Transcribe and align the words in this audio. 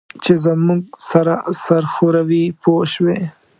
چې 0.23 0.33
زموږ 0.45 0.81
سره 1.09 1.33
سر 1.63 1.83
ښوروي 1.93 2.43
پوه 2.61 2.83
شوې!. 2.93 3.19